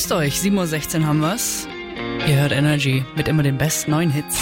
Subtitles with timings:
[0.00, 1.68] Grüßt euch, 7.16 Uhr haben wir's.
[2.26, 4.38] Ihr hört Energy mit immer den besten neuen Hits.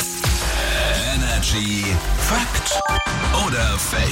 [1.16, 1.84] Energy
[2.16, 2.80] Fakt
[3.44, 4.06] oder Fake?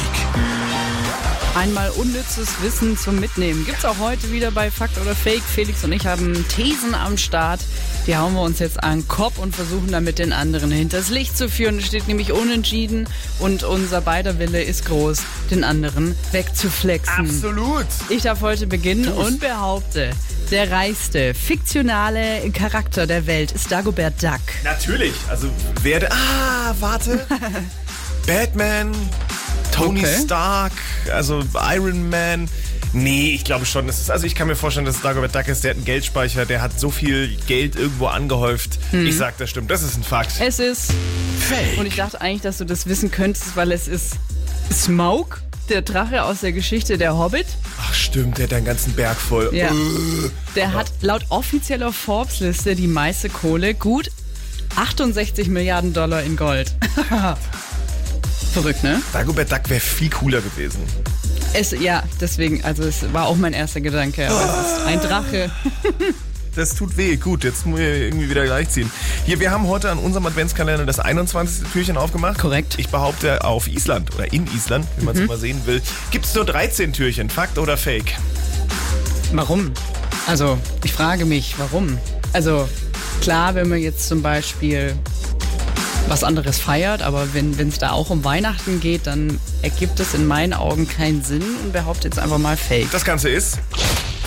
[1.55, 3.65] Einmal unnützes Wissen zum Mitnehmen.
[3.65, 5.45] Gibt's auch heute wieder bei Fakt oder Fake.
[5.45, 7.61] Felix und ich haben Thesen am Start.
[8.09, 11.39] Die hauen wir uns jetzt an den Kopf und versuchen damit den anderen hinters Licht
[11.39, 11.79] zu führen.
[11.79, 13.09] Es steht nämlich unentschieden
[13.39, 15.23] und unser beider Wille ist groß,
[15.53, 17.31] den anderen wegzuflexen.
[17.31, 17.87] Absolut.
[18.09, 20.11] Ich darf heute beginnen und behaupte,
[20.51, 24.41] der reichste fiktionale Charakter der Welt ist Dagobert Duck.
[24.65, 25.13] Natürlich.
[25.29, 25.49] Also
[25.83, 26.11] werde.
[26.13, 27.27] Ah, warte.
[28.27, 28.93] Batman,
[29.73, 30.17] Tony Okay.
[30.25, 30.73] Stark,
[31.13, 31.43] also
[31.75, 32.49] Iron Man.
[32.93, 33.89] Nee, ich glaube schon.
[33.89, 35.65] Ist, also ich kann mir vorstellen, dass es Dagobert Duck ist.
[35.65, 38.79] Der hat einen Geldspeicher, der hat so viel Geld irgendwo angehäuft.
[38.93, 39.71] Ich sag, das stimmt.
[39.71, 40.33] Das ist ein Fakt.
[40.41, 40.93] Es ist,
[41.41, 41.79] Fake.
[41.79, 44.15] und ich dachte eigentlich, dass du das wissen könntest, weil es ist
[44.73, 47.47] Smaug, der Drache aus der Geschichte der Hobbit.
[47.81, 49.51] Ach stimmt, der hat einen ganzen Berg voll.
[49.53, 49.69] Ja.
[49.69, 54.11] Äh, Der hat laut offizieller Forbes-Liste die meiste Kohle, gut
[54.77, 56.75] 68 Milliarden Dollar in Gold.
[58.53, 59.01] Verrückt, ne?
[59.13, 60.81] Dagobert Duck wäre viel cooler gewesen.
[61.53, 64.29] Es, ja, deswegen, also es war auch mein erster Gedanke.
[64.29, 65.51] Aber es ist ein Drache.
[66.57, 67.17] Das tut weh.
[67.17, 68.91] Gut, jetzt muss ich irgendwie wieder gleichziehen.
[69.27, 71.69] Hier, wir haben heute an unserem Adventskalender das 21.
[71.71, 72.39] Türchen aufgemacht.
[72.39, 72.77] Korrekt.
[72.79, 76.35] Ich behaupte, auf Island oder in Island, wenn man es mal sehen will, gibt es
[76.35, 77.29] nur 13 Türchen.
[77.29, 78.17] Fakt oder Fake?
[79.33, 79.71] Warum?
[80.27, 81.99] Also, ich frage mich, warum?
[82.33, 82.67] Also,
[83.21, 84.95] klar, wenn man jetzt zum Beispiel
[86.09, 90.27] was anderes feiert, aber wenn es da auch um Weihnachten geht, dann ergibt es in
[90.27, 92.91] meinen Augen keinen Sinn und behaupte jetzt einfach mal Fake.
[92.93, 93.59] Das Ganze ist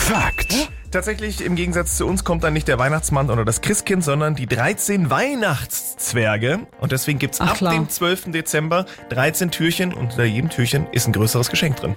[0.10, 0.72] Fakt.
[0.90, 4.48] tatsächlich im Gegensatz zu uns kommt dann nicht der Weihnachtsmann oder das Christkind, sondern die
[4.48, 6.62] 13 Weihnachtszwerge.
[6.80, 7.74] Und deswegen gibt es Ach, ab klar.
[7.76, 8.32] dem 12.
[8.32, 11.96] Dezember 13 Türchen und unter jedem Türchen ist ein größeres Geschenk drin.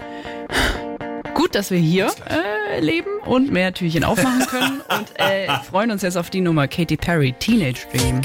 [1.32, 6.02] Gut, dass wir hier äh, leben und mehr Türchen aufmachen können und äh, freuen uns
[6.02, 8.20] jetzt auf die Nummer Katy Perry, Teenage Dream.